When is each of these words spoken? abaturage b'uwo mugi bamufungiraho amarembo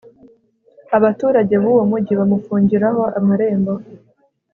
abaturage 0.97 1.53
b'uwo 1.61 1.83
mugi 1.91 2.13
bamufungiraho 2.19 3.03
amarembo 3.19 3.73